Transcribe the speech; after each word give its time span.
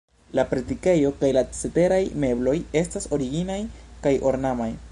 La 0.37 0.43
predikejo 0.53 1.11
kaj 1.19 1.29
la 1.37 1.43
ceteraj 1.57 2.01
mebloj 2.23 2.55
estas 2.81 3.07
originaj 3.19 3.59
kaj 4.07 4.15
ornamaj. 4.31 4.71